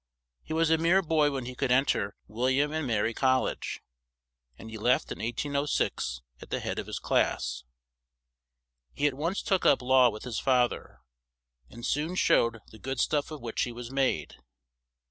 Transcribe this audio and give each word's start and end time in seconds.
He 0.41 0.51
was 0.51 0.71
a 0.71 0.79
mere 0.79 1.03
boy 1.03 1.29
when 1.29 1.45
he 1.45 1.53
could 1.53 1.71
en 1.71 1.85
ter 1.85 2.15
Wil 2.27 2.45
liam 2.47 2.73
and 2.73 2.87
Ma 2.87 2.97
ry 3.01 3.13
Col 3.13 3.43
lege; 3.43 3.83
and 4.57 4.71
he 4.71 4.77
left 4.79 5.11
in 5.11 5.19
1806 5.19 6.23
at 6.41 6.49
the 6.49 6.59
head 6.59 6.79
of 6.79 6.87
his 6.87 6.97
class. 6.97 7.63
He 8.93 9.05
at 9.05 9.13
once 9.13 9.43
took 9.43 9.63
up 9.63 9.79
law 9.79 10.09
with 10.09 10.23
his 10.23 10.39
fa 10.39 10.67
ther, 10.67 11.01
and 11.69 11.85
soon 11.85 12.15
showed 12.15 12.61
the 12.71 12.79
good 12.79 12.99
stuff 12.99 13.29
of 13.29 13.41
which 13.41 13.61
he 13.61 13.71
was 13.71 13.91
made. 13.91 14.37